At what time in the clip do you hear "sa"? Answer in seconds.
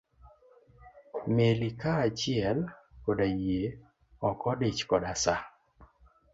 5.23-5.35